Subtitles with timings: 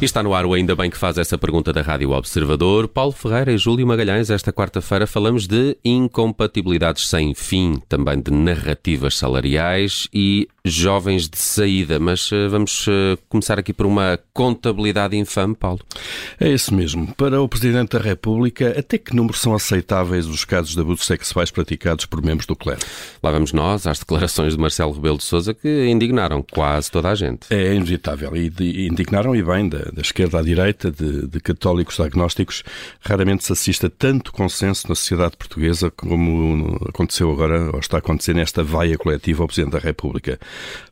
[0.00, 2.86] E está no ar o Ainda Bem que faz essa pergunta da Rádio Observador.
[2.86, 9.16] Paulo Ferreira e Júlio Magalhães, esta quarta-feira falamos de incompatibilidades sem fim, também de narrativas
[9.16, 11.98] salariais e jovens de saída.
[11.98, 15.80] Mas uh, vamos uh, começar aqui por uma contabilidade infame, Paulo.
[16.38, 17.14] É isso mesmo.
[17.14, 21.50] Para o Presidente da República, até que número são aceitáveis os casos de abusos sexuais
[21.50, 22.80] praticados por membros do clero?
[23.22, 27.14] Lá vamos nós às declarações de Marcelo Rebelo de Sousa que indignaram quase toda a
[27.14, 27.46] gente.
[27.48, 28.36] É inevitável.
[28.36, 32.62] E, e indignaram e bem da, da esquerda à direita, de, de, católicos a agnósticos,
[33.00, 38.34] raramente se assista tanto consenso na sociedade portuguesa como aconteceu agora, ou está a acontecer
[38.34, 40.38] nesta vaia coletiva ao Presidente da República.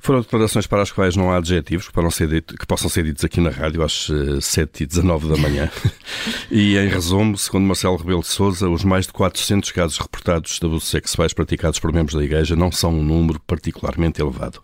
[0.00, 3.24] Foram declarações para as quais não há adjetivos que, ser dito, que possam ser ditos
[3.24, 5.70] aqui na rádio às 7h19 da manhã.
[6.50, 10.66] e, em resumo, segundo Marcelo Rebelo de Sousa, os mais de 400 casos reportados de
[10.66, 14.60] abusos sexuais praticados por membros da Igreja não são um número particularmente elevado.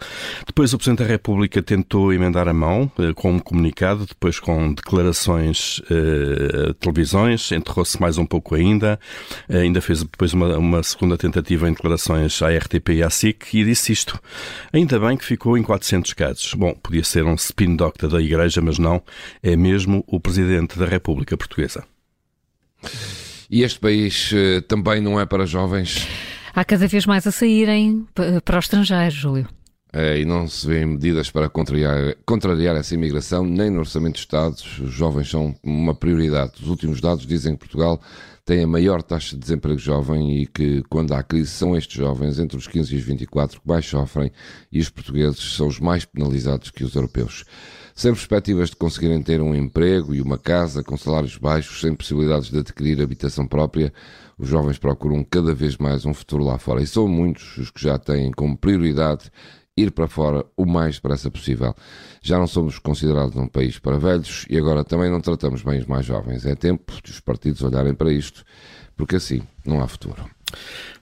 [0.46, 4.74] Depois, o Presidente da República tentou emendar a mão eh, com um comunicado, depois com
[4.74, 9.00] declarações uh, televisões, enterrou-se mais um pouco ainda,
[9.48, 13.54] uh, ainda fez depois uma, uma, segunda tentativa em declarações à RTP e à SIC
[13.54, 14.20] e disse isto.
[14.74, 16.52] Ainda bem que ficou em 400 casos.
[16.52, 19.02] Bom, podia ser um spin doctor da Igreja, mas não,
[19.42, 21.82] é mesmo o Presidente da República Portuguesa.
[23.50, 26.06] E este país uh, também não é para jovens?
[26.54, 28.06] Há cada vez mais a saírem
[28.44, 29.59] para o estrangeiro, Júlio.
[29.92, 34.20] É, e não se vêem medidas para contrariar, contrariar essa imigração, nem no Orçamento de
[34.20, 34.54] Estado.
[34.54, 36.52] Os jovens são uma prioridade.
[36.62, 38.00] Os últimos dados dizem que Portugal
[38.44, 42.38] tem a maior taxa de desemprego jovem e que, quando há crise, são estes jovens,
[42.38, 44.30] entre os 15 e os 24, que mais sofrem
[44.70, 47.44] e os portugueses são os mais penalizados que os europeus.
[47.94, 52.50] Sem perspectivas de conseguirem ter um emprego e uma casa com salários baixos, sem possibilidades
[52.50, 53.92] de adquirir habitação própria,
[54.38, 56.80] os jovens procuram cada vez mais um futuro lá fora.
[56.80, 59.30] E são muitos os que já têm como prioridade
[59.76, 61.74] ir para fora o mais depressa possível.
[62.22, 65.86] Já não somos considerados um país para velhos e agora também não tratamos bem os
[65.86, 66.44] mais jovens.
[66.44, 68.44] É tempo de os partidos olharem para isto,
[68.96, 70.28] porque assim não há futuro.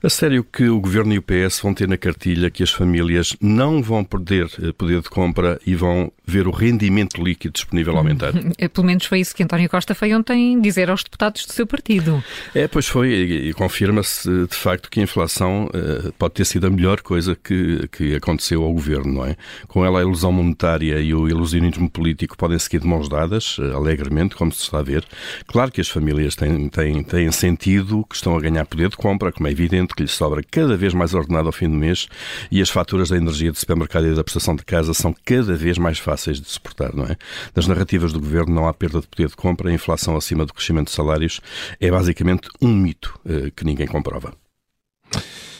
[0.01, 3.35] A sério que o Governo e o PS vão ter na cartilha que as famílias
[3.41, 8.33] não vão perder eh, poder de compra e vão ver o rendimento líquido disponível aumentar?
[8.57, 11.65] É, pelo menos foi isso que António Costa foi ontem dizer aos deputados do seu
[11.65, 12.21] partido.
[12.53, 16.69] É, pois foi, e, confirma-se de facto que a inflação uh, pode ter sido a
[16.69, 19.35] melhor coisa que, que aconteceu ao Governo, não é?
[19.67, 24.35] Com ela a ilusão monetária e o ilusionismo político podem seguir de mãos dadas, alegremente,
[24.35, 25.05] como se está a ver.
[25.47, 29.31] Claro que as famílias têm, têm, têm sentido que estão a ganhar poder de compra,
[29.39, 32.09] como é evidente, que lhes sobra cada vez mais ordenado ao fim do mês
[32.51, 35.77] e as faturas da energia do supermercado e da prestação de casa são cada vez
[35.77, 37.15] mais fáceis de suportar, não é?
[37.55, 40.53] Nas narrativas do governo não há perda de poder de compra, a inflação acima do
[40.53, 41.39] crescimento de salários
[41.79, 44.33] é basicamente um mito eh, que ninguém comprova.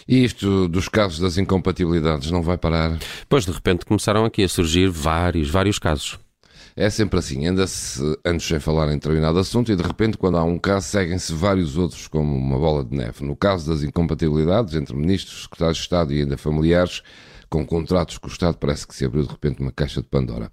[0.06, 3.00] E isto dos casos das incompatibilidades não vai parar?
[3.30, 6.20] Pois de repente começaram aqui a surgir vários, vários casos.
[6.82, 10.44] É sempre assim, anda-se anos sem falar em determinado assunto e de repente, quando há
[10.46, 13.26] um caso, seguem-se vários outros como uma bola de neve.
[13.26, 17.04] No caso das incompatibilidades entre ministros, secretários de Estado e ainda familiares,
[17.50, 20.52] com contratos com o Estado, parece que se abriu de repente uma caixa de Pandora.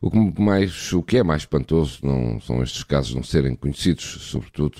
[0.00, 4.04] O que, mais, o que é mais espantoso não são estes casos não serem conhecidos,
[4.04, 4.78] sobretudo,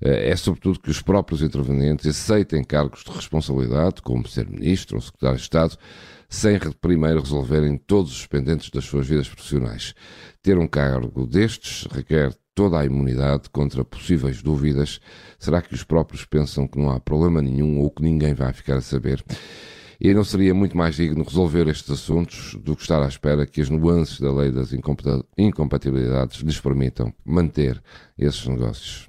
[0.00, 5.02] eh, é sobretudo que os próprios intervenientes aceitem cargos de responsabilidade, como ser ministro ou
[5.02, 5.76] secretário de Estado,
[6.28, 9.94] sem primeiro resolverem todos os pendentes das suas vidas profissionais.
[10.42, 15.00] Ter um cargo destes requer toda a imunidade contra possíveis dúvidas.
[15.38, 18.76] Será que os próprios pensam que não há problema nenhum ou que ninguém vai ficar
[18.76, 19.22] a saber?
[20.04, 23.60] E não seria muito mais digno resolver estes assuntos do que estar à espera que
[23.60, 24.72] as nuances da lei das
[25.38, 27.80] incompatibilidades lhes permitam manter
[28.18, 29.08] esses negócios.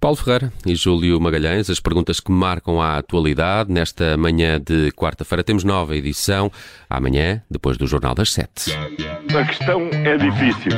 [0.00, 3.70] Paulo Ferreira e Júlio Magalhães, as perguntas que marcam a atualidade.
[3.70, 6.50] Nesta manhã de quarta-feira temos nova edição,
[6.88, 8.72] amanhã, depois do Jornal das Sete.
[8.72, 10.72] A questão é difícil.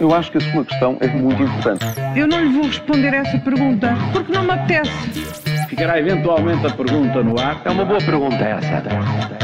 [0.00, 1.84] Eu acho que a sua questão é muito importante.
[2.16, 5.47] Eu não lhe vou responder essa pergunta porque não me apetece.
[5.68, 7.60] Ficará eventualmente a pergunta no ar.
[7.64, 9.37] É uma boa pergunta essa.